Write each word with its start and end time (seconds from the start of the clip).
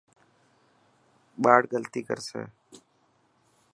ٻاڙ 1.43 1.61
غلطي 1.71 2.01
ڪرسي. 2.09 2.41